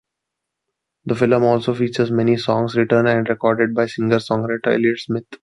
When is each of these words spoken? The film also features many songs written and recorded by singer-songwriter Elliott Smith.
The 1.05 1.13
film 1.13 1.43
also 1.43 1.75
features 1.75 2.09
many 2.09 2.35
songs 2.35 2.75
written 2.75 3.05
and 3.05 3.29
recorded 3.29 3.75
by 3.75 3.85
singer-songwriter 3.85 4.73
Elliott 4.73 4.97
Smith. 4.99 5.27